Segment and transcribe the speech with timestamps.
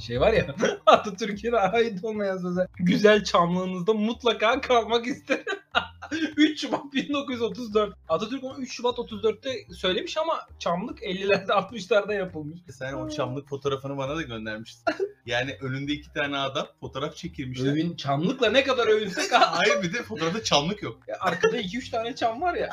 [0.00, 0.46] şey var ya
[0.86, 2.66] Atatürk'e ait olmayan sözler.
[2.78, 5.44] Güzel çamlığınızda mutlaka kalmak isterim.
[6.36, 7.94] 3 Şubat 1934.
[8.08, 12.60] Atatürk onu 3 Şubat 34'te söylemiş ama çamlık 50'lerde 60'larda yapılmış.
[12.70, 14.94] Sen o çamlık fotoğrafını bana da göndermiştin.
[15.26, 17.72] Yani önünde iki tane adam fotoğraf çekilmişler.
[17.72, 20.98] Övün, çamlıkla ne kadar övünsek Hayır bir de fotoğrafta çamlık yok.
[21.08, 22.68] Ya arkada 2-3 tane çam var ya.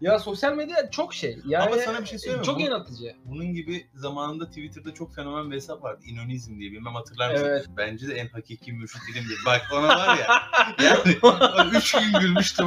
[0.00, 1.38] Ya sosyal medya çok şey.
[1.46, 2.46] Yani Ama sana bir şey söyleyeyim mi?
[2.46, 3.14] Çok Bu- yaratıcı.
[3.24, 6.00] Bunun gibi zamanında Twitter'da çok fenomen bir hesap vardı.
[6.06, 7.46] İnonizm diye bilmem hatırlar mısın?
[7.46, 7.66] Evet.
[7.76, 9.24] Bence de en hakiki mürşit diye.
[9.46, 10.26] Bak ona var ya.
[10.84, 12.66] Yani 3 gün gülmüştüm.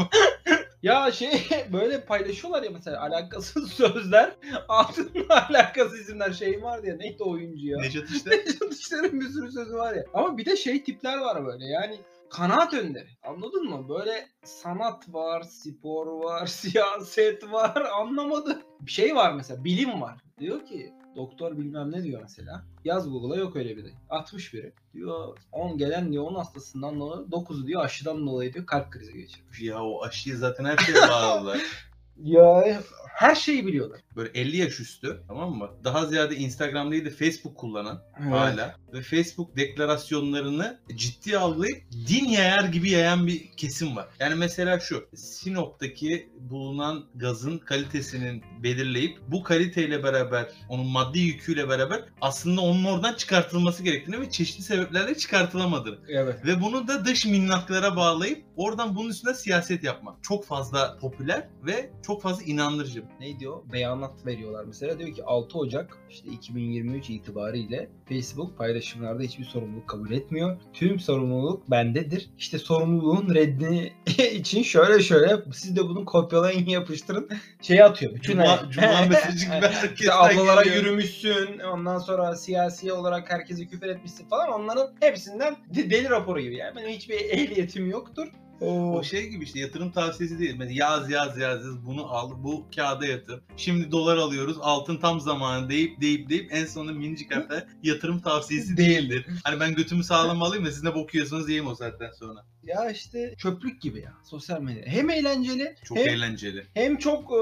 [0.83, 4.31] Ya şey böyle paylaşıyorlar ya mesela alakasız sözler
[4.67, 7.77] altında alakasız isimler şey var ya neydi o oyuncu ya?
[7.77, 8.29] Necat işte.
[8.29, 10.05] Necdet İşler'in bir sürü sözü var ya.
[10.13, 11.99] Ama bir de şey tipler var böyle yani
[12.31, 13.09] kanaat önderi.
[13.23, 13.89] Anladın mı?
[13.89, 17.83] Böyle sanat var, spor var, siyaset var.
[17.95, 18.61] Anlamadım.
[18.81, 20.17] Bir şey var mesela bilim var.
[20.39, 22.65] Diyor ki doktor bilmem ne diyor mesela.
[22.83, 23.93] Yaz Google'a yok öyle biri.
[24.09, 24.73] 60 biri.
[24.93, 29.61] Diyor 10 gelen diyor 10 hastasından dolayı 9'u diyor aşıdan dolayı diyor kalp krizi geçirmiş.
[29.61, 31.57] Ya o aşıyı zaten her şeye bağladılar.
[32.17, 33.99] Ya her şeyi biliyorlar.
[34.15, 35.69] Böyle 50 yaş üstü tamam mı?
[35.83, 38.31] Daha ziyade Instagram değil de Facebook kullanan Evet.
[38.31, 44.07] hala ve Facebook deklarasyonlarını ciddi algılayıp din yayar gibi yayan bir kesim var.
[44.19, 52.03] Yani mesela şu Sinop'taki bulunan gazın kalitesinin belirleyip bu kaliteyle beraber onun maddi yüküyle beraber
[52.21, 56.45] aslında onun oradan çıkartılması gerektiğini ve çeşitli sebeplerle çıkartılamadığını Evet.
[56.45, 60.23] ve bunu da dış minnaklara bağlayıp oradan bunun üstüne siyaset yapmak.
[60.23, 63.03] Çok fazla popüler ve çok fazla inandırıcı.
[63.19, 63.65] Neydi o?
[64.01, 64.99] Beyanat veriyorlar mesela.
[64.99, 70.57] Diyor ki 6 Ocak işte 2023 itibariyle Facebook paylaşımlarda hiçbir sorumluluk kabul etmiyor.
[70.73, 72.29] Tüm sorumluluk bendedir.
[72.37, 73.93] İşte sorumluluğun reddi
[74.33, 77.29] için şöyle şöyle siz de bunu kopyalayın yapıştırın.
[77.61, 78.15] Şey atıyor.
[78.15, 80.83] Bütün Cuma, Cuma mesajı gibi İşte ablalara geliyor.
[80.83, 81.59] yürümüşsün.
[81.59, 84.49] Ondan sonra siyasi olarak herkese küfür etmişsin falan.
[84.61, 86.55] Onların hepsinden de- deli raporu gibi.
[86.55, 88.27] Yani benim hiçbir ehliyetim yoktur.
[88.61, 90.55] O şey gibi işte yatırım tavsiyesi değil.
[90.57, 93.41] Mesela yaz yaz yaz yaz bunu al bu kağıda yatır.
[93.57, 98.77] Şimdi dolar alıyoruz altın tam zamanı deyip deyip deyip en sonunda minicik harfler yatırım tavsiyesi
[98.77, 99.25] değildir.
[99.43, 102.45] Hani ben götümü sağlam alayım da siz ne bok yiyorsunuz yiyeyim o saatten sonra.
[102.63, 104.83] Ya işte çöplük gibi ya sosyal medya.
[104.85, 106.65] Hem eğlenceli Çok hem, eğlenceli.
[106.73, 107.39] hem çok e,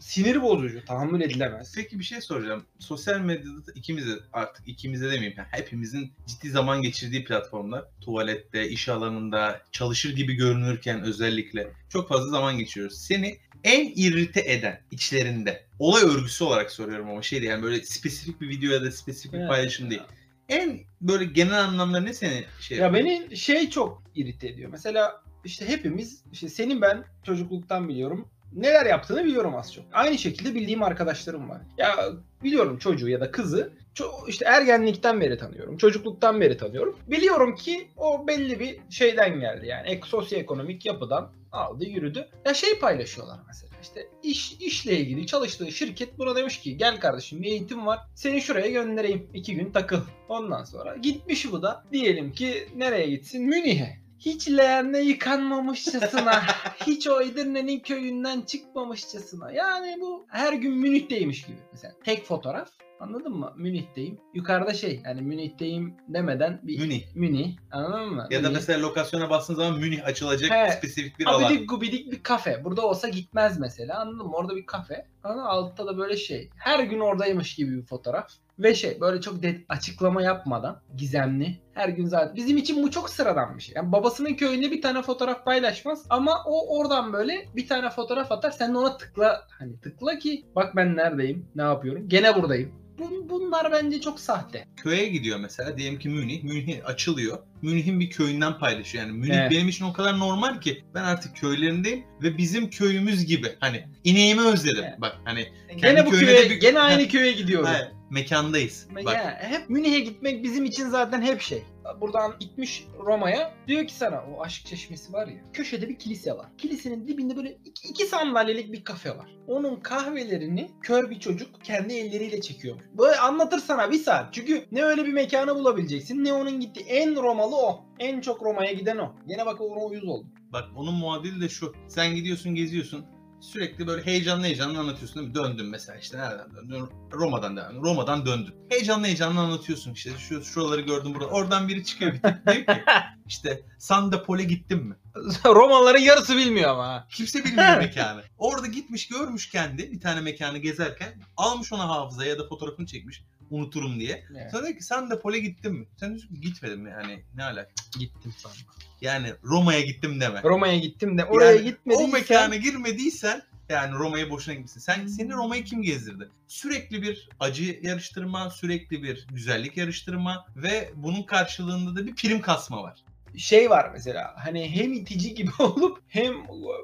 [0.00, 0.84] sinir bozucu.
[0.84, 1.72] Tahammül edilemez.
[1.76, 2.64] Peki bir şey soracağım.
[2.78, 5.34] Sosyal medyada da ikimize artık ikimize demeyeyim.
[5.36, 7.84] Yani hepimizin ciddi zaman geçirdiği platformlar.
[8.00, 12.98] Tuvalette, iş alanında, çalışır gibi görünürken özellikle çok fazla zaman geçiriyoruz.
[12.98, 18.40] Seni en irrite eden içlerinde olay örgüsü olarak soruyorum ama şey değil yani böyle spesifik
[18.40, 19.48] bir video ya da spesifik bir Evet.
[19.48, 20.02] paylaşım değil.
[20.52, 23.04] En böyle genel anlamda ne seni şey Ya yapıyor?
[23.04, 24.70] beni şey çok irite ediyor.
[24.70, 28.28] Mesela işte hepimiz işte senin ben çocukluktan biliyorum.
[28.52, 29.84] Neler yaptığını biliyorum az çok.
[29.92, 31.60] Aynı şekilde bildiğim arkadaşlarım var.
[31.78, 31.96] Ya
[32.44, 35.76] biliyorum çocuğu ya da kızı ço- işte ergenlikten beri tanıyorum.
[35.76, 36.98] Çocukluktan beri tanıyorum.
[37.06, 39.88] Biliyorum ki o belli bir şeyden geldi yani.
[39.88, 42.28] Ek, sosyoekonomik yapıdan aldı yürüdü.
[42.46, 47.42] Ya şey paylaşıyorlar mesela işte iş işle ilgili çalıştığı şirket buna demiş ki gel kardeşim
[47.42, 50.00] bir eğitim var seni şuraya göndereyim iki gün takıl.
[50.28, 54.02] Ondan sonra gitmiş bu da diyelim ki nereye gitsin Münih'e.
[54.18, 56.42] Hiç leğende yıkanmamışçasına,
[56.86, 59.52] hiç o Edirne'nin köyünden çıkmamışçasına.
[59.52, 61.58] Yani bu her gün Münih'teymiş gibi.
[61.72, 62.68] Mesela tek fotoğraf
[63.02, 63.52] anladın mı?
[63.56, 64.20] Münih'teyim.
[64.34, 67.02] Yukarıda şey yani Münih'teyim demeden bir Münih.
[67.14, 68.26] Münih anladın mı?
[68.30, 68.54] Ya da Münih.
[68.54, 70.72] mesela lokasyona bastığın zaman Münih açılacak He.
[70.72, 71.44] spesifik bir alan.
[71.44, 72.64] Abidik gubidik bir kafe.
[72.64, 74.36] Burada olsa gitmez mesela anladın mı?
[74.36, 75.06] Orada bir kafe.
[75.24, 76.50] Ama altta da böyle şey.
[76.56, 78.30] Her gün oradaymış gibi bir fotoğraf.
[78.58, 81.58] Ve şey böyle çok de- açıklama yapmadan gizemli.
[81.74, 82.36] Her gün zaten.
[82.36, 83.72] Bizim için bu çok sıradan bir şey.
[83.76, 86.06] Yani babasının köyünde bir tane fotoğraf paylaşmaz.
[86.10, 88.50] Ama o oradan böyle bir tane fotoğraf atar.
[88.50, 89.46] Sen de ona tıkla.
[89.58, 91.46] Hani tıkla ki bak ben neredeyim.
[91.54, 92.08] Ne yapıyorum.
[92.08, 92.81] Gene buradayım.
[92.98, 94.68] Bu- bunlar bence çok sahte.
[94.76, 95.78] köye gidiyor mesela.
[95.78, 96.42] Diyelim ki Münih.
[96.42, 97.38] Münih açılıyor.
[97.62, 99.04] Münih'in bir köyünden paylaşıyor.
[99.04, 99.50] Yani Münih Evet.
[99.50, 100.84] benim için o kadar normal ki.
[100.94, 103.48] Ben artık köylerindeyim ve bizim köyümüz gibi.
[103.60, 104.84] Hani ineğimi özledim.
[104.84, 105.00] Evet.
[105.00, 107.66] Bak hani Gene bu köye, bir- gene aynı köye gidiyorum.
[107.68, 108.88] he, mekandayız.
[109.04, 111.62] Bak Ya, hep Münih'e gitmek bizim için zaten hep şey.
[112.00, 113.54] Buradan gitmiş Roma'ya.
[113.68, 115.36] Diyor ki sana o aşk çeşmesi var ya.
[115.52, 116.46] Köşede bir kilise var.
[116.58, 119.36] Kilisenin dibinde böyle iki, iki sandalyelik bir kafe var.
[119.46, 122.76] Onun kahvelerini kör bir çocuk kendi elleriyle çekiyor.
[122.98, 124.34] Böyle anlatır sana bir saat.
[124.34, 126.84] Çünkü ne öyle bir mekanı bulabileceksin ne onun gittiği.
[126.84, 127.84] En Romalı o.
[127.98, 129.12] En çok Roma'ya giden o.
[129.26, 130.26] Gene bak ona uyuz oldu.
[130.52, 131.74] Bak onun muadili de şu.
[131.88, 133.06] Sen gidiyorsun geziyorsun.
[133.42, 135.34] Sürekli böyle heyecanlı heyecanlı anlatıyorsun değil mi?
[135.34, 136.88] Döndün mesela işte nereden döndün?
[137.12, 137.82] Roma'dan devam.
[137.82, 138.54] Roma'dan döndün.
[138.68, 140.10] Heyecanlı heyecanlı anlatıyorsun işte.
[140.18, 141.26] Şu şuraları gördüm burada.
[141.26, 142.82] Oradan biri çıkıyor bir tip diyor ki
[143.26, 144.94] işte Sandapol'e gittin mi?
[145.44, 146.86] Romalıların yarısı bilmiyor ama.
[146.88, 147.06] ha.
[147.10, 148.22] Kimse bilmiyor mekanı.
[148.38, 153.22] Orada gitmiş görmüş kendi bir tane mekanı gezerken almış ona hafıza ya da fotoğrafını çekmiş.
[153.50, 154.24] unuturum diye.
[154.30, 154.50] Evet.
[154.52, 155.86] Sonra diyor ki sen de pole gittin mi?
[155.96, 157.70] Sen diyorsun ki gitmedim yani ne alaka?
[157.98, 158.52] Gittim sana.
[159.00, 160.42] Yani Roma'ya gittim deme.
[160.42, 162.04] Roma'ya gittim de oraya Yani gitmediysen.
[162.04, 164.80] O mekana girmediysen yani Roma'ya boşuna gitmişsin.
[164.80, 165.02] Hmm.
[165.02, 166.28] Sen seni Roma'yı kim gezdirdi?
[166.48, 172.82] Sürekli bir acı yarıştırma, sürekli bir güzellik yarıştırma ve bunun karşılığında da bir prim kasma
[172.82, 172.98] var.
[173.38, 176.34] Şey var mesela hani hem itici gibi olup hem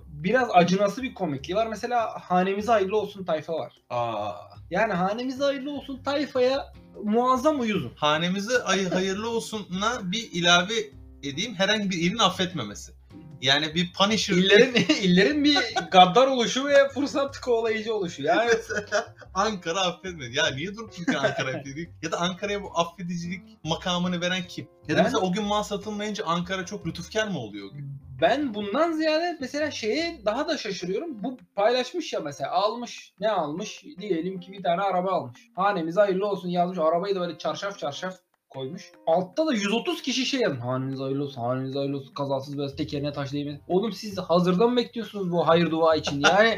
[0.07, 1.67] biraz acınası bir komikliği var.
[1.67, 3.73] Mesela hanemize hayırlı olsun tayfa var.
[3.91, 4.33] Aa,
[4.71, 6.73] Yani hanemize hayırlı olsun tayfaya
[7.05, 7.93] muazzam uyuzum.
[7.97, 10.75] hanemize ay hayırlı olsun'la bir ilave
[11.23, 12.93] edeyim herhangi bir ilin affetmemesi.
[13.41, 15.59] Yani bir Punisher İllerin, illerin bir
[15.91, 18.23] gaddar oluşu ve fırsat kovalayıcı oluşu.
[18.23, 20.37] Yani mesela Ankara affetmedi.
[20.37, 21.87] Ya niye durup Ankara affediyor?
[22.03, 24.69] Ya da Ankara'ya bu affedicilik makamını veren kim?
[24.89, 27.69] Ya da Ben- mesela o gün mal satılmayınca Ankara çok lütufkar mı oluyor?
[27.71, 28.09] o gün?
[28.21, 31.23] ben bundan ziyade mesela şeye daha da şaşırıyorum.
[31.25, 33.13] Bu paylaşmış ya mesela almış.
[33.21, 33.85] Ne almış?
[34.01, 35.41] Diyelim ki bir tane araba almış.
[35.57, 36.79] Hanemize hayırlı olsun yazmış.
[36.79, 38.15] Arabayı da böyle çarşaf çarşaf
[38.51, 38.93] koymuş.
[39.07, 40.63] Altta da 130 kişi şey yazmış.
[40.63, 42.15] Hanenize hayırlı olsun, hanenize hayırlı olsun.
[42.15, 43.61] Kazasız biraz tekerine taş değmedi.
[43.69, 46.21] Oğlum siz hazırda mı bekliyorsunuz bu hayır dua için?
[46.21, 46.57] Yani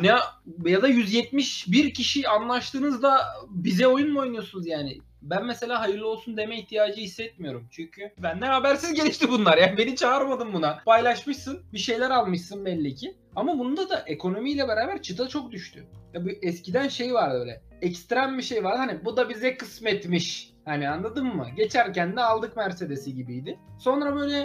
[0.00, 0.12] ne
[0.70, 3.20] ya da 171 kişi anlaştığınızda
[3.50, 4.98] bize oyun mu oynuyorsunuz yani?
[5.22, 7.68] Ben mesela hayırlı olsun deme ihtiyacı hissetmiyorum.
[7.70, 9.58] Çünkü benden habersiz gelişti bunlar.
[9.58, 10.78] Yani beni çağırmadın buna.
[10.86, 11.60] Paylaşmışsın.
[11.72, 13.16] Bir şeyler almışsın belli ki.
[13.36, 15.86] Ama bunda da ekonomiyle beraber çıta çok düştü.
[16.14, 17.62] Ya bu eskiden şey vardı öyle.
[17.82, 18.78] Ekstrem bir şey vardı.
[18.78, 20.51] Hani bu da bize kısmetmiş.
[20.64, 21.46] Hani anladın mı?
[21.56, 23.58] Geçerken de aldık Mercedes'i gibiydi.
[23.78, 24.38] Sonra böyle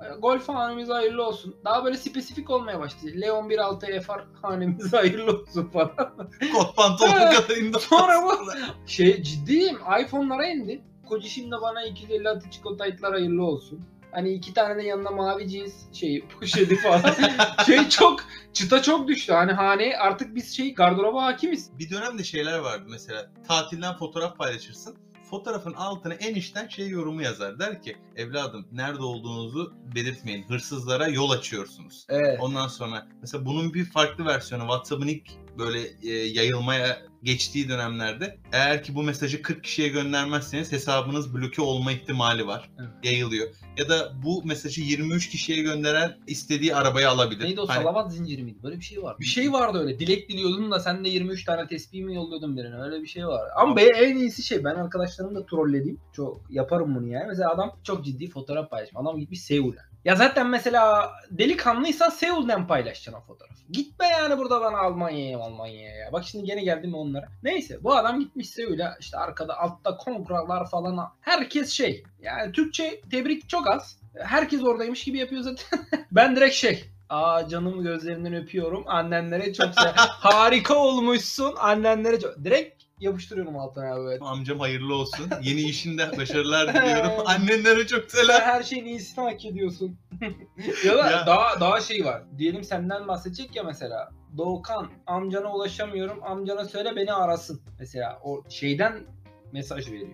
[0.00, 1.56] e, Golf hanemize hayırlı olsun.
[1.64, 3.10] Daha böyle spesifik olmaya başladı.
[3.20, 6.14] Leon 1.6 FR hanemize hayırlı olsun falan.
[6.52, 7.78] Kot pantolon Ha, kadarında.
[7.80, 8.50] sonra bu-
[8.86, 9.78] Şey ciddiyim.
[10.02, 10.82] iPhone'lara indi.
[11.08, 13.80] Koca şimdi bana 256 çikolataytlar hayırlı olsun.
[14.12, 17.00] Hani iki tane de yanına mavi cins şey poşeti falan.
[17.66, 18.20] şey çok
[18.52, 19.32] çıta çok düştü.
[19.32, 21.70] Hani hane artık biz şey gardıroba hakimiz.
[21.78, 24.96] Bir dönemde şeyler vardı mesela tatilden fotoğraf paylaşırsın.
[25.30, 27.58] Fotoğrafın altına en içten şey yorumu yazar.
[27.58, 30.42] Der ki evladım nerede olduğunuzu belirtmeyin.
[30.42, 32.06] Hırsızlara yol açıyorsunuz.
[32.08, 32.38] Evet.
[32.40, 38.82] Ondan sonra mesela bunun bir farklı versiyonu WhatsApp'ın ilk böyle e, yayılmaya geçtiği dönemlerde eğer
[38.82, 42.70] ki bu mesajı 40 kişiye göndermezseniz hesabınız bloke olma ihtimali var.
[42.80, 42.90] Evet.
[43.04, 43.48] Yayılıyor.
[43.78, 47.44] Ya da bu mesajı 23 kişiye gönderen istediği arabayı alabilir.
[47.44, 48.58] Neydi o Hani- salavat zinciri miydi?
[48.62, 49.16] Böyle bir şey var.
[49.20, 49.98] Bir şey vardı öyle.
[49.98, 52.82] Dilek diliyordun da sen de 23 tane tespih mi yolluyordun birine?
[52.82, 53.48] Öyle bir şey var.
[53.56, 56.00] Ama be, en iyisi şey ben arkadaşlarımı da trollediğim.
[56.12, 57.24] Çok yaparım bunu yani.
[57.28, 59.00] Mesela adam çok ciddi fotoğraf paylaşmış.
[59.02, 59.87] Adam gitmiş Seul'e.
[60.04, 63.54] Ya zaten mesela delikanlıysan Seul'den paylaşacaksın o fotoğrafı.
[63.70, 66.12] Gitme yani burada bana Almanya'ya Almanya'ya ya.
[66.12, 67.28] Bak şimdi gene geldim onlara.
[67.42, 71.12] Neyse bu adam gitmiş Seul'e işte arkada altta kongralar falan.
[71.20, 73.98] Herkes şey yani Türkçe tebrik çok az.
[74.18, 75.78] Herkes oradaymış gibi yapıyor zaten.
[76.12, 78.84] ben direkt şey Aa canım gözlerinden öpüyorum.
[78.86, 79.92] Annenlere çok sev.
[79.96, 81.54] Harika olmuşsun.
[81.58, 82.44] Annenlere çok.
[82.44, 84.24] Direkt yapıştırıyorum altına abi böyle.
[84.24, 85.26] Amcam hayırlı olsun.
[85.42, 87.12] Yeni işinde başarılar diliyorum.
[87.26, 88.40] Annenlere çok Sen selam.
[88.40, 89.98] her şeyin iyisini hak ediyorsun.
[90.86, 91.26] ya da Ya.
[91.26, 92.22] daha daha şey var.
[92.38, 94.08] Diyelim senden bahsedecek ya mesela.
[94.36, 96.22] Doğukan amcana ulaşamıyorum.
[96.22, 97.60] Amcana söyle beni arasın.
[97.78, 99.06] Mesela o şeyden
[99.52, 100.08] mesaj veriyor.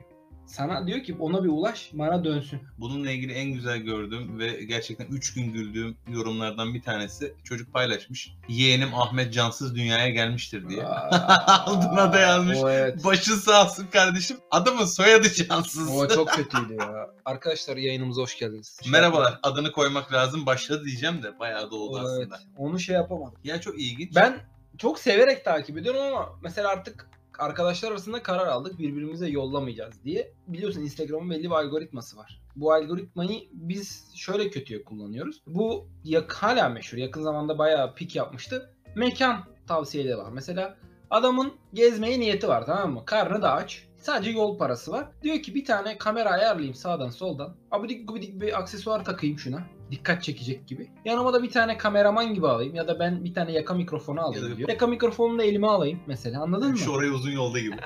[0.46, 2.61] Sana diyor ki ona bir ulaş bana dönsün.
[2.79, 8.32] Bununla ilgili en güzel gördüğüm ve gerçekten 3 gün güldüğüm yorumlardan bir tanesi çocuk paylaşmış.
[8.49, 10.85] Yeğenim Ahmet Cansız dünyaya gelmiştir diye.
[10.87, 12.58] Altına da yazmış.
[12.58, 13.05] O evet.
[13.05, 14.37] Başın sağ olsun kardeşim.
[14.50, 15.90] Adamın soyadı Cansız.
[15.90, 17.11] O çok kötüydü ya.
[17.25, 18.80] Arkadaşlar yayınımıza hoş geldiniz.
[18.90, 19.38] Merhabalar.
[19.42, 20.47] Adını koymak lazım.
[20.47, 22.33] Başladı diyeceğim de bayağı da oldu evet.
[22.33, 22.40] aslında.
[22.57, 23.38] Onu şey yapamadım.
[23.45, 24.16] Ya çok ilginç.
[24.16, 24.38] Ben
[24.78, 30.33] çok severek takip ediyorum ama mesela artık arkadaşlar arasında karar aldık birbirimize yollamayacağız diye.
[30.49, 32.41] Biliyorsun Instagram'ın belli bir algoritması var.
[32.57, 35.43] Bu algoritmayı biz şöyle kötüye kullanıyoruz.
[35.47, 36.99] Bu yak hala meşhur.
[36.99, 38.71] Yakın zamanda bayağı pik yapmıştı.
[38.97, 40.31] Mekan tavsiyeleri var.
[40.33, 40.76] Mesela
[41.11, 43.05] adamın gezmeye niyeti var tamam mı?
[43.05, 43.88] Karnı da aç.
[44.04, 45.06] Sadece yol parası var.
[45.23, 47.54] Diyor ki bir tane kamera ayarlayayım sağdan soldan.
[47.70, 49.62] Abidik gubidik bir aksesuar takayım şuna.
[49.90, 50.90] Dikkat çekecek gibi.
[51.04, 52.75] Yanıma da bir tane kameraman gibi alayım.
[52.75, 54.68] Ya da ben bir tane yaka mikrofonu alayım Ya da- diyor.
[54.68, 56.78] Yaka mikrofonunu da elime alayım mesela anladın mı?
[56.78, 57.76] Şu oraya uzun yolda gibi.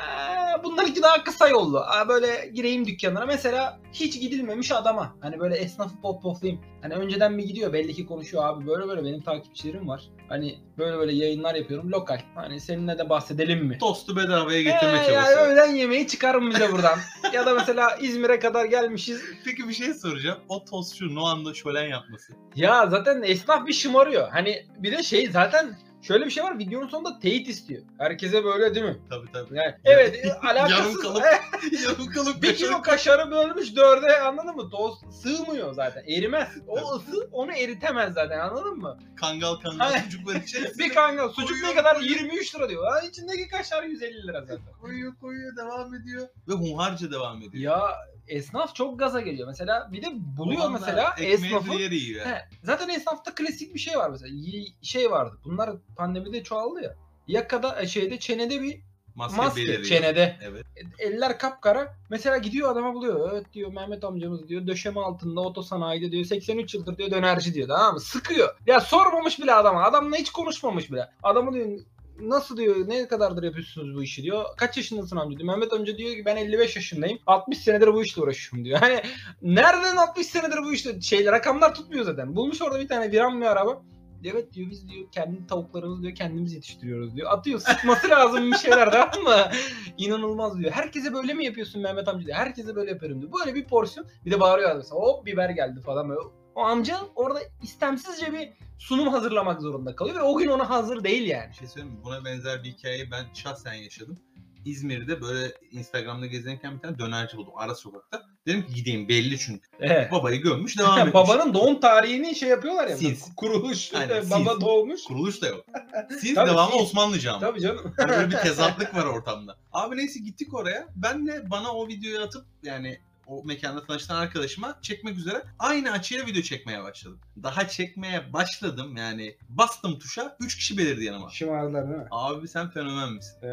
[0.58, 1.84] Aa, bunlarınki daha kısa yollu.
[2.08, 3.26] Böyle gireyim dükkanlara.
[3.26, 5.16] Mesela hiç gidilmemiş adama.
[5.20, 6.62] Hani böyle esnafı pop poplayayım.
[6.82, 10.02] Hani önceden bir gidiyor belli ki konuşuyor abi böyle böyle benim takipçilerim var.
[10.28, 12.20] Hani böyle böyle yayınlar yapıyorum lokal.
[12.34, 13.78] Hani seninle de bahsedelim mi?
[13.78, 15.38] Tostu bedavaya getirme Ee, yani çabası.
[15.40, 16.98] öğlen yemeği çıkarın bize buradan.
[17.32, 19.22] ya da mesela İzmir'e kadar gelmişiz.
[19.44, 20.38] Peki bir şey soracağım.
[20.48, 22.32] O tostçu Noah'nda şölen yapması.
[22.56, 24.28] Ya zaten esnaf bir şımarıyor.
[24.28, 27.82] Hani bir de şey zaten şöyle bir şey var videonun sonunda teyit istiyor.
[27.98, 28.96] Herkese böyle değil mi?
[29.10, 29.56] Tabii tabii.
[29.56, 30.78] Yani, evet alakasız.
[30.78, 31.24] Yarım kalıp-
[31.84, 34.70] Yarım kalıp bir kilo kaşarı bölmüş dörde anladın mı?
[34.70, 36.04] Toz sığmıyor zaten.
[36.08, 36.48] Erimez.
[36.68, 38.98] O ısı onu eritemez zaten anladın mı?
[39.16, 41.96] kangal kangal sucukların içerisine Bir kangal sucuk ne Koyuyor, kadar?
[41.96, 42.20] koyuyor.
[42.20, 42.84] 23 lira diyor.
[42.92, 44.58] Ha, içindeki kaşar 150 lira zaten.
[44.80, 46.28] koyuyor koyuyor devam ediyor.
[46.48, 47.72] Ve hunharca devam ediyor.
[47.78, 47.80] Ya
[48.28, 49.48] esnaf çok gaza geliyor.
[49.48, 51.72] Mesela bir de buluyor mesela esnafı.
[51.74, 52.26] yiyor.
[52.26, 54.34] He, zaten esnafta klasik bir şey var mesela.
[54.34, 55.38] Y- Şey vardı.
[55.44, 56.94] Bunlar pandemide çoğaldı ya.
[57.26, 58.80] Yakada e, şeyde çenede bir
[59.14, 59.84] Maske, maske beliriyor.
[59.84, 60.36] çenede.
[60.42, 60.64] Evet.
[60.98, 61.94] Eller kapkara.
[62.10, 63.32] Mesela gidiyor adama buluyor.
[63.32, 67.94] Evet diyor Mehmet amcamız diyor döşeme altında otosanayide diyor 83 yıldır diyor dönerci diyor tamam
[67.94, 68.00] mı?
[68.00, 68.56] Sıkıyor.
[68.66, 69.82] Ya sormamış bile adama.
[69.84, 71.08] Adamla hiç konuşmamış bile.
[71.22, 71.78] Adamı diyor
[72.20, 74.44] nasıl diyor ne kadardır yapıyorsunuz bu işi diyor.
[74.56, 75.46] Kaç yaşındasın amca diyor.
[75.46, 77.18] Mehmet amca diyor ki ben 55 yaşındayım.
[77.26, 78.78] 60 senedir bu işle uğraşıyorum diyor.
[78.88, 79.02] Hani
[79.42, 82.36] nereden 60 senedir bu işte şeyler rakamlar tutmuyor zaten.
[82.36, 83.82] Bulmuş orada bir tane viran bir araba.
[84.24, 87.30] Evet diyor biz diyor kendi tavuklarımızı diyor kendimiz yetiştiriyoruz diyor.
[87.30, 89.50] Atıyor sıkması lazım bir şeyler tamam mı?
[89.98, 90.72] İnanılmaz diyor.
[90.72, 92.38] Herkese böyle mi yapıyorsun Mehmet amca diyor.
[92.38, 93.32] Herkese böyle yaparım diyor.
[93.32, 94.06] Böyle bir porsiyon.
[94.24, 96.20] Bir de bağırıyor mesela hop biber geldi falan böyle.
[96.58, 98.48] O amca orada istemsizce bir
[98.78, 101.50] sunum hazırlamak zorunda kalıyor ve o gün ona hazır değil yani.
[101.50, 102.04] Bir şey söyleyeyim mi?
[102.04, 104.18] Buna benzer bir hikayeyi ben şahsen yaşadım.
[104.64, 108.22] İzmir'de böyle Instagram'da gezinirken bir tane dönerci buldum ara sokakta.
[108.46, 109.68] Dedim ki gideyim belli çünkü.
[109.80, 110.12] Evet.
[110.12, 111.14] Babayı gömmüş devam etmiş.
[111.14, 112.96] Babanın doğum tarihini şey yapıyorlar ya.
[112.96, 113.34] Sis.
[113.36, 113.78] Kuruluş.
[113.78, 114.30] Sis.
[114.30, 115.04] baba doğmuş.
[115.04, 115.64] Kuruluş da yok.
[116.20, 116.82] Siz Tabii, devamı siz.
[116.82, 117.40] Osmanlıca ama.
[117.40, 117.94] Tabii canım.
[117.98, 119.56] Yani böyle bir tezatlık var ortamda.
[119.72, 120.88] Abi neyse gittik oraya.
[120.96, 126.26] Ben de bana o videoyu atıp yani o mekanda tanıştıran arkadaşıma çekmek üzere aynı açıya
[126.26, 127.18] video çekmeye başladım.
[127.42, 131.30] Daha çekmeye başladım yani bastım tuşa 3 kişi belirdi yanıma.
[131.30, 132.06] Şımardılar değil mi?
[132.10, 133.36] Abi sen fenomen misin?
[133.42, 133.46] Ee,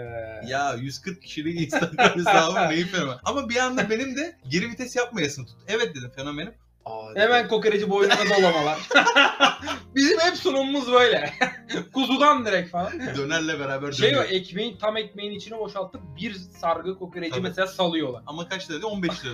[0.48, 3.18] Ya 140 kişilik Instagram hesabım neyi fenomen?
[3.26, 5.56] Ama bir anda benim de geri vites yapmayasın tut.
[5.68, 6.54] Evet dedim fenomenim.
[6.86, 7.20] Aa, dedi.
[7.20, 8.80] Hemen kokoreci boynuna dolamalar.
[9.96, 11.34] Bizim hep sunumumuz böyle.
[11.94, 12.92] Kuzudan direkt falan.
[13.18, 14.24] dönerle beraber Şey dönüyor.
[14.24, 17.42] o ekmeğin tam ekmeğin içine boşaltıp bir sargı kokoreci Tabii.
[17.42, 18.24] mesela salıyorlar.
[18.28, 18.92] Ama kaç lira diyor?
[18.92, 19.34] 15 lira.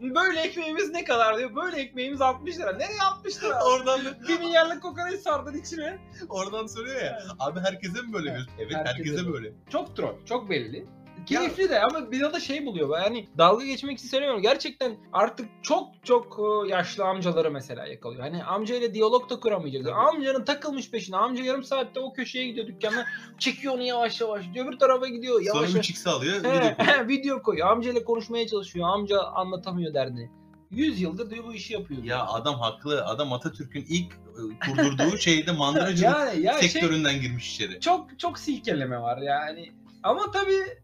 [0.14, 1.54] Böyle ekmeğimiz ne kadar diyor.
[1.54, 2.72] Böyle ekmeğimiz 60 lira.
[2.72, 3.64] Nereye 60 lira?
[3.64, 5.98] Oradan bir milyarlık kokoreç sardın içine.
[6.28, 7.22] oradan soruyor ya.
[7.38, 8.40] Abi herkese mi böyle Evet?
[8.58, 9.32] Evet herkese herkese böyle.
[9.32, 9.52] böyle.
[9.70, 10.14] Çok troll.
[10.28, 10.86] Çok belli.
[11.26, 13.00] Keyifli de ama bir da şey buluyor.
[13.00, 14.42] Yani dalga geçmek için söylemiyorum.
[14.42, 18.22] Gerçekten artık çok çok e, yaşlı amcaları mesela yakalıyor.
[18.22, 19.84] Hani amcayla diyalog da kuramayacak.
[19.84, 19.94] Tabii.
[19.94, 21.16] Amcanın takılmış peşine.
[21.16, 23.06] Amca yarım saatte o köşeye gidiyor dükkana.
[23.38, 24.44] Çekiyor onu yavaş yavaş.
[24.56, 25.40] Öbür tarafa gidiyor.
[25.42, 25.90] Yavaş Sonra yavaş.
[25.90, 26.34] 3x alıyor.
[26.34, 27.08] He, video koyuyor.
[27.08, 27.68] video koyuyor.
[27.68, 28.88] Amcayla konuşmaya çalışıyor.
[28.88, 30.30] Amca anlatamıyor derdini.
[30.70, 32.02] 100 yıldır diyor bu işi yapıyor.
[32.02, 33.04] Ya adam haklı.
[33.04, 37.80] Adam Atatürk'ün ilk e, kurdurduğu şeyde mandıracılık yani ya şey, sektöründen girmiş içeri.
[37.80, 39.72] çok çok silkeleme var yani.
[40.02, 40.78] Ama tabii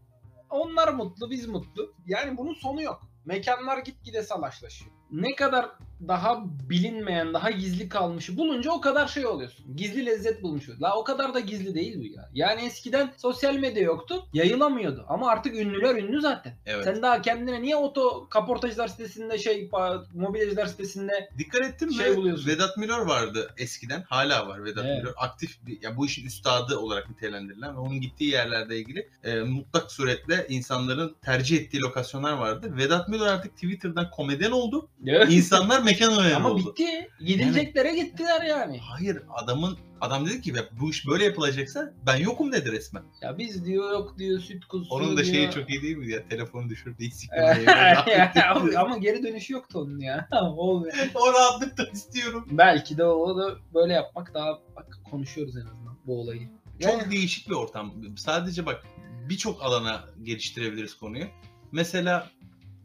[0.49, 1.93] onlar mutlu, biz mutlu.
[2.05, 3.01] Yani bunun sonu yok.
[3.25, 4.91] Mekanlar gitgide salaşlaşıyor.
[5.11, 5.71] Ne kadar
[6.07, 9.77] daha bilinmeyen, daha gizli kalmışı bulunca o kadar şey oluyorsun.
[9.77, 10.83] Gizli lezzet bulmuş oluyorsun.
[10.83, 12.29] La o kadar da gizli değil bu ya.
[12.33, 15.05] Yani eskiden sosyal medya yoktu, yayılamıyordu.
[15.07, 16.53] Ama artık ünlüler ünlü zaten.
[16.65, 16.83] Evet.
[16.83, 19.69] Sen daha kendine niye oto kaportacılar sitesinde şey,
[20.13, 21.93] mobilyacılar sitesinde Dikkat ettin mi?
[21.93, 22.47] Şey buluyorsun.
[22.47, 24.03] Vedat Milor vardı eskiden.
[24.09, 25.03] Hala var Vedat Evet.
[25.03, 25.13] Milor.
[25.17, 29.91] Aktif bir, ya bu işin üstadı olarak nitelendirilen ve onun gittiği yerlerle ilgili e, mutlak
[29.91, 32.77] suretle insanların tercih ettiği lokasyonlar vardı.
[32.77, 34.89] Vedat Milor artık Twitter'dan komedyen oldu.
[35.29, 36.59] İnsanlar mekan önemi Ama oldu.
[36.69, 37.09] bitti.
[37.19, 38.77] Gidileceklere gittiler yani.
[38.79, 43.03] Hayır adamın adam dedi ki "Ya bu iş böyle yapılacaksa ben yokum dedi resmen.
[43.21, 45.35] Ya biz diyor yok diyor süt kuzusu Onun da diyor.
[45.35, 46.27] şeyi çok iyi değil mi ya?
[46.27, 47.03] Telefonu düşürdü.
[48.51, 50.27] ama, ama geri dönüşü yoktu onun ya.
[50.57, 50.93] Olmuyor.
[51.15, 52.47] o rahatlıktan istiyorum.
[52.51, 56.49] Belki de o da böyle yapmak daha bak konuşuyoruz en azından bu olayı.
[56.81, 57.93] Çok Yani- değişik bir ortam.
[58.17, 58.83] Sadece bak
[59.29, 61.25] birçok alana geliştirebiliriz konuyu.
[61.71, 62.29] Mesela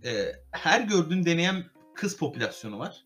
[0.04, 0.11] e,
[0.50, 1.64] her gördüğün deneyen
[2.00, 3.04] kız popülasyonu var.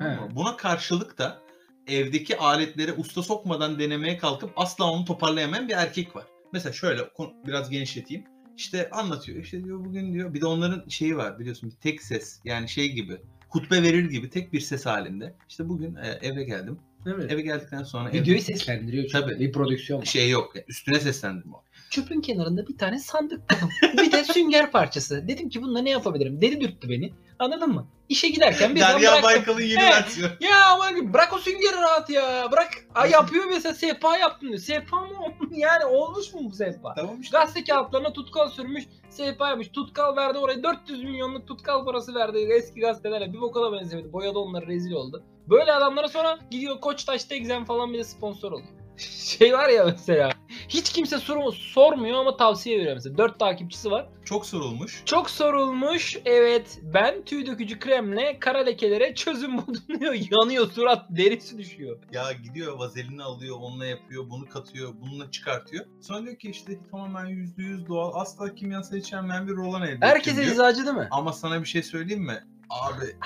[0.00, 0.04] He.
[0.04, 1.38] Ama Buna karşılık da
[1.86, 6.24] evdeki aletlere usta sokmadan denemeye kalkıp asla onu toparlayamayan bir erkek var.
[6.52, 7.00] Mesela şöyle
[7.46, 8.24] biraz genişleteyim.
[8.56, 9.38] İşte anlatıyor.
[9.38, 10.34] İşte diyor bugün diyor.
[10.34, 12.40] Bir de onların şeyi var biliyorsun bir tek ses.
[12.44, 13.20] Yani şey gibi.
[13.48, 15.34] Hutbe verir gibi tek bir ses halinde.
[15.48, 16.78] İşte bugün e, eve geldim.
[17.06, 17.32] Evet.
[17.32, 19.20] Eve geldikten sonra Videoyu evde seslendiriyor çünkü.
[19.20, 19.40] Tabii.
[19.40, 20.04] Bir prodüksiyon var.
[20.04, 20.52] şey yok.
[20.68, 21.62] Üstüne seslendim o.
[21.90, 23.70] Çöpün kenarında bir tane sandık buldum.
[24.02, 25.28] bir de sünger parçası.
[25.28, 26.40] Dedim ki bununla ne yapabilirim?
[26.40, 27.12] Deli dürttü beni.
[27.38, 27.86] Anladın mı?
[28.08, 29.22] İşe giderken bir Derya bıraktım.
[29.22, 29.92] Baykal'ın yeni Evet.
[29.92, 30.32] versiyonu.
[30.40, 32.48] Ya ama bırak o süngeri rahat ya.
[32.52, 32.70] Bırak.
[32.94, 34.60] Ay yapıyor mesela sehpa yaptım diyor.
[34.60, 35.16] Sehpa mı?
[35.50, 36.94] yani olmuş mu bu sehpa?
[36.94, 37.38] Tamam işte.
[37.38, 39.68] Gazete kağıtlarına tutkal sürmüş, sehpa yapmış.
[39.68, 43.32] Tutkal verdi oraya 400 milyonluk tutkal parası verdi eski gazetelerle.
[43.32, 44.12] Bir boka da benzemedi.
[44.12, 45.24] Boyadı onları rezil oldu.
[45.48, 48.68] Böyle adamlara sonra gidiyor Koçtaş Tekzen falan bir de sponsor oluyor.
[49.38, 50.30] Şey var ya mesela.
[50.68, 53.18] Hiç kimse soru sormuyor ama tavsiye veriyor mesela.
[53.18, 54.06] 4 takipçisi var.
[54.24, 55.02] Çok sorulmuş.
[55.04, 56.16] Çok sorulmuş.
[56.24, 60.14] Evet ben tüy dökücü kremle kara lekelere çözüm buldum diyor.
[60.30, 61.98] Yanıyor surat derisi düşüyor.
[62.12, 65.84] Ya gidiyor vazelini alıyor, onunla yapıyor, bunu katıyor, bununla çıkartıyor.
[66.00, 70.08] Sonra diyor ki işte tamamen yüzde yüz doğal, asla kimyasal içermeyen bir rolan elde ettim
[70.08, 70.52] Herkese diyor.
[70.52, 71.08] eczacı değil mi?
[71.10, 72.44] Ama sana bir şey söyleyeyim mi?
[72.70, 73.16] Abi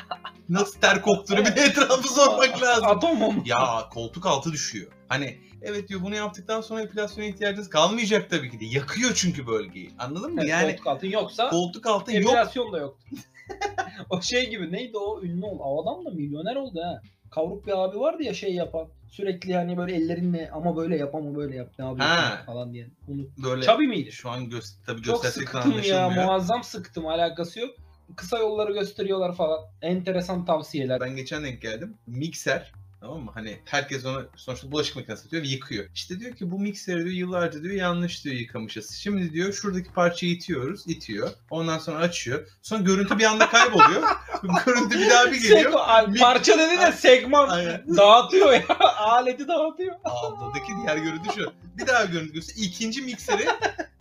[0.48, 2.86] nasıl ter koktuğunu bir de etrafı sormak lazım.
[2.86, 3.42] Atomum.
[3.44, 4.92] Ya koltuk altı düşüyor.
[5.08, 8.64] Hani evet diyor bunu yaptıktan sonra epilasyona ihtiyacınız kalmayacak tabii ki de.
[8.64, 9.90] Yakıyor çünkü bölgeyi.
[9.98, 10.40] Anladın mı?
[10.40, 12.72] Yani, Yani koltuk altın yoksa koltuk altı yok.
[12.72, 13.04] da yoktu.
[14.10, 15.62] o şey gibi neydi o ünlü oldu.
[15.62, 17.02] O adam da milyoner oldu ha.
[17.30, 18.88] Kavruk bir abi vardı ya şey yapan.
[19.08, 22.42] Sürekli hani böyle ellerinle ama böyle yap ama böyle yap ne yapıyorsun Ha.
[22.46, 22.88] falan diye.
[23.08, 24.12] Bunu Böyle Çabi miydi?
[24.12, 27.70] şu an göz, tabii Çok sıktım ya muazzam sıktım alakası yok.
[28.16, 29.60] Kısa yolları gösteriyorlar falan.
[29.82, 31.00] Enteresan tavsiyeler.
[31.00, 31.98] Ben geçen denk geldim.
[32.06, 33.30] Mikser Tamam mı?
[33.34, 35.84] Hani herkes onu sonuçta bulaşık makinesi atıyor ve yıkıyor.
[35.94, 38.90] İşte diyor ki bu mikseri diyor yıllarca diyor yanlış diyor yıkamışız.
[38.90, 41.30] Şimdi diyor şuradaki parçayı itiyoruz, itiyor.
[41.50, 42.46] Ondan sonra açıyor.
[42.62, 44.02] Sonra görüntü bir anda kayboluyor.
[44.66, 45.72] görüntü bir daha bir geliyor.
[45.72, 47.96] Seg- Ay, Mik- parça dedi de segman Aynen.
[47.96, 48.64] dağıtıyor ya.
[48.98, 49.96] Aleti dağıtıyor.
[50.04, 51.52] Abladaki diğer görüntü şu.
[51.78, 52.66] Bir daha görüntü gösteriyor.
[52.66, 53.46] İkinci mikseri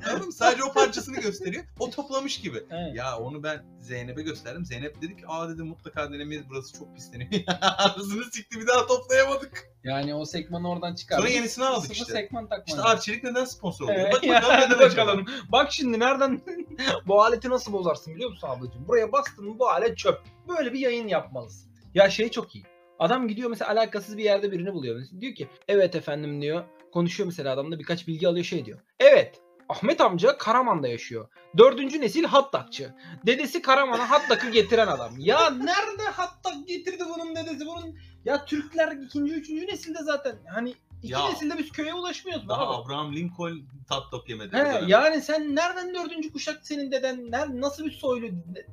[0.07, 0.29] anladın?
[0.29, 1.63] Sadece o parçasını gösteriyor.
[1.79, 2.63] O toplamış gibi.
[2.71, 2.95] Evet.
[2.95, 4.65] Ya onu ben Zeynep'e gösterdim.
[4.65, 7.31] Zeynep dedi ki aa dedi mutlaka denemeyiz burası çok pisleniyor.
[7.61, 9.69] Arasını sikti bir daha toplayamadık.
[9.83, 11.17] Yani o segmanı oradan çıkar.
[11.17, 12.13] Sonra yenisini aldık Sıfır işte.
[12.13, 12.63] segman takma.
[12.67, 13.99] İşte Arçelik neden sponsor oluyor?
[13.99, 15.25] Evet, Bak bakalım neden bakalım.
[15.51, 16.41] Bak şimdi nereden
[17.07, 18.87] bu aleti nasıl bozarsın biliyor musun ablacığım?
[18.87, 20.21] Buraya bastın mı bu alet çöp.
[20.47, 21.71] Böyle bir yayın yapmalısın.
[21.93, 22.65] Ya şey çok iyi.
[22.99, 24.95] Adam gidiyor mesela alakasız bir yerde birini buluyor.
[24.95, 26.63] Mesela diyor ki evet efendim diyor.
[26.93, 28.79] Konuşuyor mesela adamla birkaç bilgi alıyor şey diyor.
[28.99, 31.27] Evet Ahmet amca Karaman'da yaşıyor.
[31.57, 32.93] Dördüncü nesil hattakçı.
[33.25, 35.11] Dedesi Karaman'a hattakı getiren adam.
[35.17, 37.65] Ya nerede hattak getirdi bunun dedesi?
[37.65, 37.95] Bunun
[38.25, 40.35] ya Türkler ikinci, üçüncü nesilde zaten.
[40.53, 40.73] Hani
[41.03, 42.49] iki Ya, nesilde biz köye ulaşmıyoruz.
[42.49, 42.83] Daha abi.
[42.85, 44.55] Abraham Lincoln tat top yemedi.
[44.57, 44.87] He, dönem.
[44.87, 47.31] yani sen nereden dördüncü kuşak senin deden?
[47.31, 48.27] Ner, nasıl bir soylu?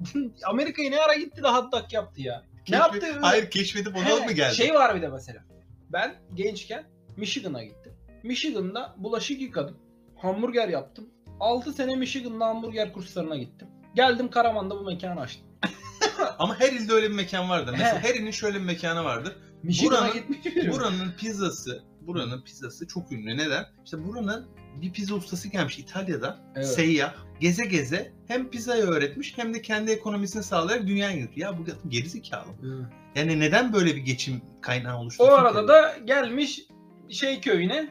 [0.45, 2.43] Amerika'ya ne ara gitti de hattak yaptı ya?
[2.69, 3.19] Ne Keşfe- yaptı?
[3.21, 4.55] Hayır keşfedip ona He, mı geldi?
[4.55, 5.45] Şey var bir de mesela.
[5.93, 6.85] Ben gençken
[7.17, 7.93] Michigan'a gittim.
[8.23, 9.76] Michigan'da bulaşık yıkadım.
[10.16, 11.08] Hamburger yaptım.
[11.40, 13.68] 6 sene Michigan'da hamburger kurslarına gittim.
[13.94, 15.46] Geldim Karaman'da bu mekanı açtım.
[16.38, 17.73] Ama her ilde öyle bir mekan vardır.
[17.73, 18.08] Mesela He.
[18.08, 19.37] her ilin şöyle bir mekanı vardır.
[19.62, 20.73] Michigan'a Buranın-.
[20.73, 23.37] Buranın pizzası, buranın pizzası çok ünlü.
[23.37, 23.64] Neden?
[23.85, 24.46] İşte buranın
[24.82, 26.38] bir pizza ustası gelmiş İtalya'da.
[26.54, 26.66] Evet.
[26.66, 27.14] Seyyah.
[27.40, 31.52] Geze geze hem pizzayı öğretmiş hem de kendi ekonomisini sağlayarak dünyaya götürüyor.
[31.52, 32.52] Ya bu gerizekalı.
[32.60, 32.91] Hı.
[33.14, 36.60] Yani neden böyle bir geçim kaynağı O oluştursun arada da gelmiş
[37.10, 37.88] şey köyüne.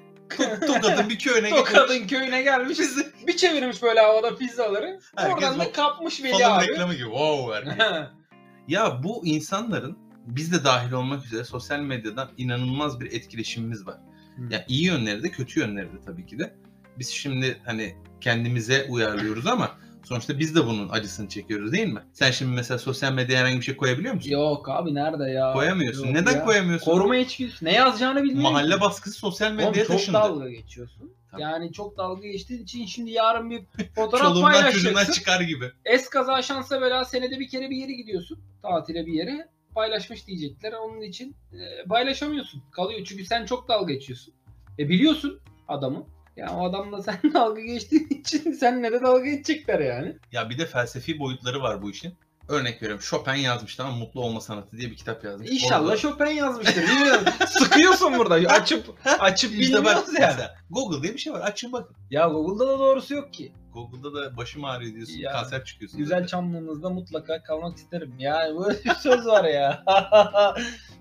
[0.68, 1.50] Tokat'ın bir köyüne.
[1.50, 2.80] Tokat'ın köyüne gelmiş.
[3.28, 5.00] Bir çevirmiş böyle havada pizzaları.
[5.16, 6.68] Herkes Oradan da kapmış Veli falan abi.
[6.68, 7.04] reklamı gibi.
[7.06, 7.86] Wow herkes.
[8.68, 13.98] Ya bu insanların biz de dahil olmak üzere sosyal medyadan inanılmaz bir etkileşimimiz var.
[14.36, 14.54] Hı.
[14.54, 16.56] Ya iyi yönleri de kötü yönleri de tabii ki de.
[17.00, 22.00] Biz şimdi hani kendimize uyarlıyoruz ama sonuçta biz de bunun acısını çekiyoruz değil mi?
[22.14, 24.30] Sen şimdi mesela sosyal medyaya herhangi bir şey koyabiliyor musun?
[24.30, 25.54] Yok abi nerede ya?
[25.54, 26.06] Koyamıyorsun.
[26.08, 26.46] Yok Neden ya.
[26.46, 26.92] koyamıyorsun?
[26.92, 27.66] Koruma içgüdüsü.
[27.66, 28.52] Ne yazacağını bilmiyorum.
[28.54, 30.18] Mahalle baskısı sosyal Oğlum medyaya çok taşındı.
[30.18, 31.14] dalga geçiyorsun.
[31.32, 31.42] Tabii.
[31.42, 33.62] Yani çok dalga geçtiğin için şimdi yarın bir
[33.96, 35.14] fotoğraf Çoluğundan çocuğundan paylaşacaksın.
[35.14, 35.72] çıkar gibi.
[35.86, 38.40] Es kaza şansa bela senede bir kere bir yere gidiyorsun.
[38.62, 39.50] Tatile bir yere.
[39.76, 40.74] Paylaşmış diyecekler.
[40.74, 42.64] Onun için e, paylaşamıyorsun.
[42.72, 43.02] Kalıyor.
[43.06, 44.34] Çünkü sen çok dalga geçiyorsun.
[44.80, 46.06] E biliyorsun adamı.
[46.36, 50.16] Ya o adamla sen dalga geçtiğin için seninle de dalga geçecekler yani.
[50.32, 52.14] Ya bir de felsefi boyutları var bu işin.
[52.50, 53.98] Örnek veriyorum Chopin yazmış tamam?
[53.98, 55.50] Mutlu olma sanatı diye bir kitap yazmış.
[55.50, 56.84] İnşallah Orada- Chopin yazmıştır.
[56.88, 57.24] Bilmiyorum.
[57.48, 58.36] Sıkıyorsun burada.
[58.36, 58.86] Açıp
[59.20, 60.28] açıp İşte bak bilmiyoruz ya.
[60.28, 61.40] mesela Google diye bir şey var.
[61.42, 61.96] Açın bakın.
[62.10, 63.54] Ya Google'da da doğrusu yok ki.
[63.74, 65.14] Google'da da başım ağrıyor diyorsun.
[65.18, 65.98] Ya, kanser çıkıyorsun.
[65.98, 66.28] Güzel zaten.
[66.28, 68.14] çamlığınızda mutlaka kalmak isterim.
[68.20, 69.84] Yani böyle bir söz var ya.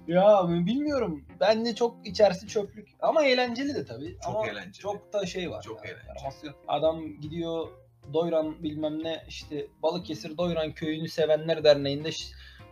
[0.09, 1.25] Ya bilmiyorum.
[1.41, 2.89] Bence çok içerisi çöplük.
[3.01, 4.17] Ama eğlenceli de tabii.
[4.25, 4.73] Çok Ama eğlenceli.
[4.73, 5.63] Çok da şey var.
[5.63, 6.53] Çok ya, eğlenceli.
[6.69, 7.69] Adam gidiyor
[8.13, 12.11] Doyran bilmem ne işte Balıkesir Doyran Köyü'nü Sevenler Derneği'nde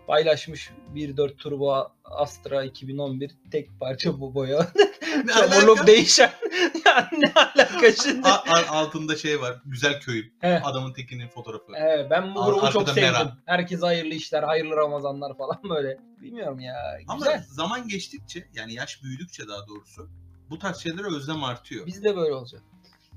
[0.07, 4.67] paylaşmış 1.4 Turbo Astra 2011 tek parça bu boya.
[5.35, 6.31] Çamurluk değişen.
[6.87, 8.29] ya ne alaka şimdi?
[8.29, 9.61] A- altında şey var.
[9.65, 10.33] Güzel köyüm.
[10.41, 10.61] He.
[10.65, 11.73] Adamın tekinin fotoğrafı.
[11.77, 13.03] Evet, ben bu grubu çok sevdim.
[13.03, 13.37] Mera.
[13.47, 15.99] Herkese hayırlı işler, hayırlı Ramazanlar falan böyle.
[16.21, 16.75] Bilmiyorum ya.
[17.09, 17.45] Ama Güzel.
[17.49, 20.09] zaman geçtikçe yani yaş büyüdükçe daha doğrusu
[20.51, 21.87] bu tarz şeylere özlem artıyor.
[21.87, 22.63] Biz de böyle olacak.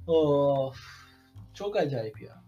[0.08, 0.78] Of.
[1.54, 2.44] Çok acayip ya.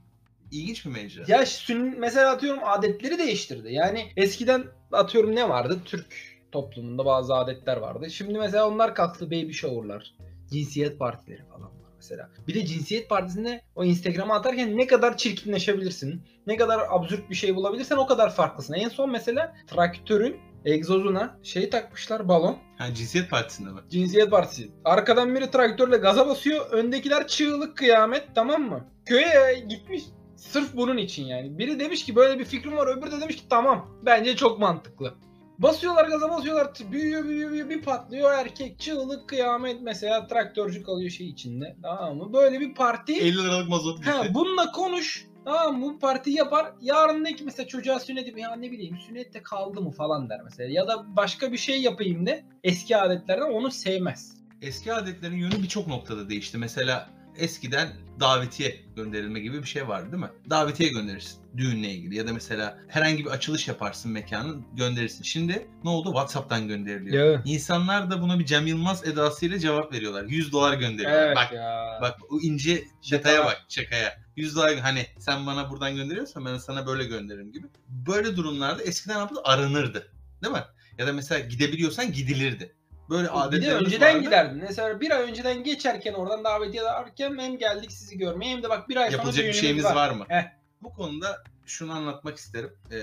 [0.52, 1.24] İlginç bir mecra.
[1.28, 3.74] Ya sün mesela atıyorum adetleri değiştirdi.
[3.74, 5.80] Yani eskiden atıyorum ne vardı?
[5.86, 6.08] Türk
[6.52, 8.10] toplumunda bazı adetler vardı.
[8.10, 10.14] Şimdi mesela onlar kalktı baby shower'lar,
[10.52, 12.30] cinsiyet partileri falan var mesela.
[12.48, 17.56] Bir de cinsiyet partisinde o Instagram'a atarken ne kadar çirkinleşebilirsin, ne kadar absürt bir şey
[17.56, 18.74] bulabilirsen o kadar farklısın.
[18.74, 22.58] En son mesela traktörün egzozuna şey takmışlar balon.
[22.78, 23.80] Ha cinsiyet partisinde mi?
[23.90, 24.72] Cinsiyet partisi.
[24.86, 26.72] Arkadan biri traktörle gaza basıyor.
[26.72, 28.88] Öndekiler çığlık kıyamet tamam mı?
[29.06, 30.04] Köye gitmiş.
[30.38, 31.58] Sırf bunun için yani.
[31.58, 32.98] Biri demiş ki böyle bir fikrim var.
[32.98, 33.88] Öbürü de demiş ki tamam.
[34.06, 35.14] Bence çok mantıklı.
[35.60, 36.74] Basıyorlar gaza basıyorlar.
[36.92, 37.70] Büyüyor büyüyor büyüyor.
[37.70, 38.80] Bir patlıyor erkek.
[38.80, 41.76] Çığlık kıyamet mesela traktörcü kalıyor şey içinde.
[41.84, 42.34] Tamam mı?
[42.34, 43.14] Böyle bir parti.
[43.16, 44.12] 50 liralık mazot gitti.
[44.12, 45.28] Ha, bununla konuş.
[45.46, 45.86] Tamam mı?
[45.86, 46.74] bu parti yapar.
[46.82, 50.70] Yarın de ki mesela çocuğa sünnet ya ne bileyim sünnette kaldı mı falan der mesela.
[50.72, 54.38] Ya da başka bir şey yapayım de eski adetlerden onu sevmez.
[54.62, 56.58] Eski adetlerin yönü birçok noktada değişti.
[56.58, 60.30] Mesela eskiden davetiye gönderilme gibi bir şey vardı değil mi?
[60.50, 65.24] Davetiye gönderirsin düğünle ilgili ya da mesela herhangi bir açılış yaparsın mekanın gönderirsin.
[65.24, 66.08] Şimdi ne oldu?
[66.08, 67.34] WhatsApp'tan gönderiliyor.
[67.34, 67.42] Ya.
[67.46, 70.24] İnsanlar da buna bir Cem Yılmaz edasıyla cevap veriyorlar.
[70.24, 71.26] 100 dolar gönderiyorlar.
[71.26, 72.00] Evet bak ya.
[72.02, 74.18] bak o ince detaya bak şakaya.
[74.36, 77.68] 100 dolar hani sen bana buradan gönderiyorsan ben sana böyle gönderirim gibi.
[77.90, 79.42] Böyle durumlarda eskiden ne yapıldı?
[79.44, 80.12] Aranırdı.
[80.44, 80.64] Değil mi?
[80.98, 82.76] Ya da mesela gidebiliyorsan gidilirdi.
[83.10, 84.26] Böyle bir de önceden vardı.
[84.26, 84.58] giderdin.
[84.62, 88.90] Mesela bir ay önceden geçerken oradan davetiye alırken hem geldik sizi görmeye hem de bak
[88.90, 90.26] bir ay sonra Yapılacak bir düğünümüz şeyimiz var, mı?
[90.28, 90.44] Heh.
[90.82, 92.74] Bu konuda şunu anlatmak isterim.
[92.92, 92.98] Ee,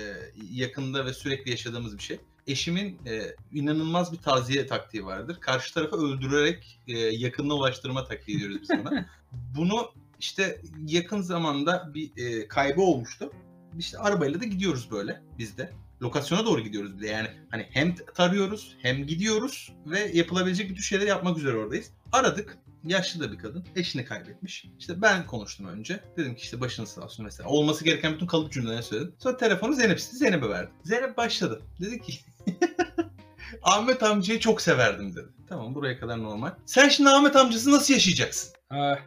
[0.50, 2.20] yakında ve sürekli yaşadığımız bir şey.
[2.46, 5.36] Eşimin e, inanılmaz bir taziye taktiği vardır.
[5.40, 9.06] Karşı tarafı öldürerek e, yakınına ulaştırma taktiği diyoruz biz buna.
[9.56, 13.32] Bunu işte yakın zamanda bir e, kaybı olmuştu.
[13.78, 15.72] İşte arabayla da gidiyoruz böyle biz de.
[16.02, 21.08] Lokasyona doğru gidiyoruz bir de yani hani hem tarıyoruz hem gidiyoruz ve yapılabilecek bütün şeyleri
[21.08, 21.90] yapmak üzere oradayız.
[22.12, 23.64] Aradık yaşlı da bir kadın.
[23.76, 24.66] Eşini kaybetmiş.
[24.78, 26.00] İşte ben konuştum önce.
[26.16, 27.48] Dedim ki işte başınız sağ olsun mesela.
[27.48, 29.14] Olması gereken bütün kalıp cümleleri söyledim.
[29.18, 30.16] Sonra telefonu Zeynep istedi.
[30.16, 30.74] Zeynep'e verdim.
[30.84, 31.62] Zeynep başladı.
[31.80, 32.12] Dedi ki
[33.62, 35.28] Ahmet amcayı çok severdim dedi.
[35.48, 36.50] Tamam buraya kadar normal.
[36.66, 38.52] Sen şimdi Ahmet amcası nasıl yaşayacaksın?
[38.68, 38.98] Ha,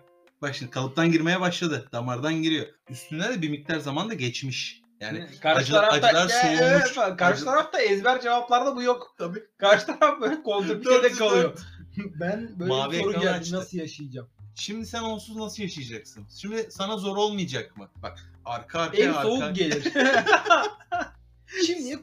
[0.42, 1.90] Bak şimdi kalıptan girmeye başladı.
[1.92, 2.68] Damardan giriyor.
[2.90, 4.82] Üstüne de bir miktar zaman da geçmiş.
[5.02, 6.60] Yani karşı acı- tarafta acılar Ya, soğumuş.
[6.62, 9.16] evet, karşı Acı- tarafta ezber cevaplarda bu yok.
[9.18, 9.44] tabii.
[9.58, 11.58] Karşı taraf böyle kontrpide Dört- kalıyor.
[11.98, 13.56] ben böyle Mavi bir soru geldi açtı.
[13.56, 14.28] nasıl yaşayacağım?
[14.56, 16.28] Şimdi sen onsuz nasıl yaşayacaksın?
[16.42, 17.90] Şimdi sana zor olmayacak mı?
[17.96, 19.22] Bak arka arkaya En arka.
[19.22, 19.94] soğuk gelir.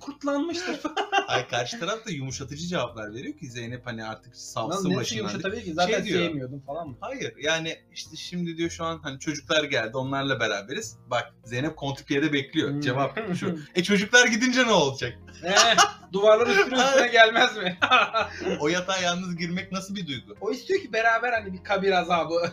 [0.05, 0.81] Kurtlanmıştır.
[1.29, 5.19] Ay karşı taraf da yumuşatıcı cevaplar veriyor ki Zeynep hani artık Lan salsın nesi başından.
[5.19, 5.75] yumuşatabilir ki?
[5.75, 6.21] Zaten Şey diyor.
[6.27, 6.97] sevmiyordum falan mı?
[7.01, 10.99] Hayır yani işte şimdi diyor şu an hani çocuklar geldi onlarla beraberiz.
[11.11, 12.71] Bak Zeynep kontrpiyede bekliyor.
[12.71, 12.81] Hmm.
[12.81, 13.59] Cevap şu.
[13.75, 15.19] E çocuklar gidince ne olacak?
[15.45, 15.77] Eh,
[16.13, 17.79] duvarlar üstüne üstüne gelmez mi?
[18.61, 20.35] O yatağa yalnız girmek nasıl bir duygu?
[20.41, 22.53] o istiyor ki beraber hani bir kabir azabı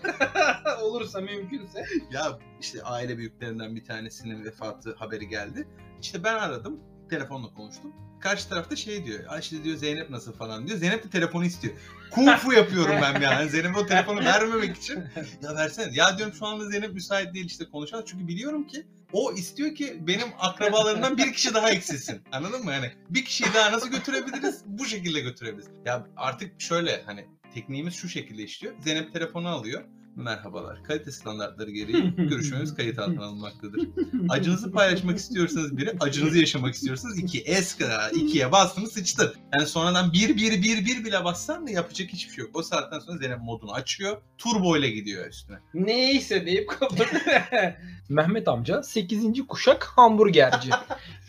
[0.82, 1.86] olursa mümkünse.
[2.12, 5.68] Ya işte aile büyüklerinden bir tanesinin vefatı haberi geldi.
[6.02, 6.80] İşte ben aradım.
[7.16, 7.94] Telefonla konuştum.
[8.20, 9.20] Karşı tarafta şey diyor.
[9.28, 10.80] "Ay işte diyor Zeynep nasıl falan diyor.
[10.80, 11.74] Zeynep de telefonu istiyor.
[12.12, 13.50] Kung fu yapıyorum ben yani.
[13.50, 15.04] Zeynep'e o telefonu vermemek için.
[15.42, 15.96] Ya versene.
[15.96, 18.06] Ya diyorum şu anda Zeynep müsait değil işte konuşalım.
[18.08, 22.22] Çünkü biliyorum ki o istiyor ki benim akrabalarımdan bir kişi daha eksilsin.
[22.32, 22.72] Anladın mı?
[22.72, 24.62] Yani bir kişiyi daha nasıl götürebiliriz?
[24.66, 25.70] Bu şekilde götürebiliriz.
[25.86, 28.74] Ya artık şöyle hani tekniğimiz şu şekilde işliyor.
[28.80, 29.84] Zeynep telefonu alıyor.
[30.16, 30.84] Merhabalar.
[30.84, 33.88] Kalite standartları gereği görüşmemiz kayıt altına alınmaktadır.
[34.30, 37.40] Acınızı paylaşmak istiyorsanız biri, acınızı yaşamak istiyorsanız iki.
[37.42, 39.34] Es kadar ikiye bastın mı sıçtın.
[39.54, 42.56] Yani sonradan bir bir bir bir bile bassan da yapacak hiçbir şey yok.
[42.56, 44.22] O saatten sonra Zeynep modunu açıyor.
[44.38, 45.58] Turbo ile gidiyor üstüne.
[45.74, 47.10] Neyse deyip kapatıyor.
[48.10, 49.48] Mehmet amca 8.
[49.48, 50.70] kuşak hamburgerci.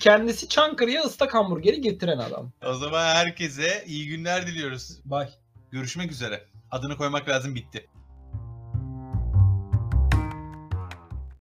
[0.00, 2.52] Kendisi Çankırı'ya ıslak hamburgeri getiren adam.
[2.66, 4.98] O zaman herkese iyi günler diliyoruz.
[5.04, 5.28] Bay.
[5.70, 6.44] Görüşmek üzere.
[6.70, 7.86] Adını koymak lazım bitti.